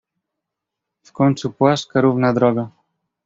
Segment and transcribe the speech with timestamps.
[1.03, 2.69] "W końcu płaska równa droga."